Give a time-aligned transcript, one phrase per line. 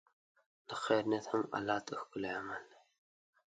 [0.67, 2.79] د خیر نیت هم الله ته ښکلی عمل دی.